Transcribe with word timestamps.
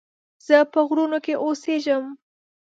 زه 0.47 0.57
په 0.71 0.79
غرونو 0.87 1.17
کې 1.25 1.33
اوسيږم 1.43 2.05